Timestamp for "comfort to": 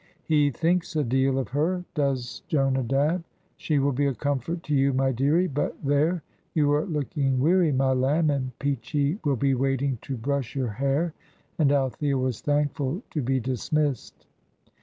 4.15-4.73